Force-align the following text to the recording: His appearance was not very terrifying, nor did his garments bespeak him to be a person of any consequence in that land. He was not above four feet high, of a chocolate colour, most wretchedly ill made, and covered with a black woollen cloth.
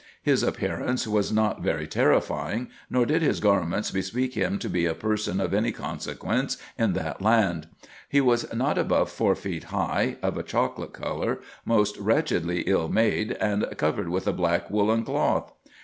His 0.23 0.41
appearance 0.41 1.05
was 1.07 1.31
not 1.31 1.61
very 1.61 1.85
terrifying, 1.85 2.71
nor 2.89 3.05
did 3.05 3.21
his 3.21 3.39
garments 3.39 3.91
bespeak 3.91 4.33
him 4.33 4.57
to 4.57 4.67
be 4.67 4.87
a 4.87 4.95
person 4.95 5.39
of 5.39 5.53
any 5.53 5.71
consequence 5.71 6.57
in 6.75 6.93
that 6.93 7.21
land. 7.21 7.67
He 8.09 8.19
was 8.19 8.51
not 8.51 8.79
above 8.79 9.11
four 9.11 9.35
feet 9.35 9.65
high, 9.65 10.17
of 10.23 10.39
a 10.39 10.43
chocolate 10.43 10.93
colour, 10.93 11.39
most 11.65 11.97
wretchedly 11.97 12.61
ill 12.61 12.89
made, 12.89 13.33
and 13.33 13.63
covered 13.77 14.09
with 14.09 14.25
a 14.27 14.33
black 14.33 14.71
woollen 14.71 15.03
cloth. 15.03 15.51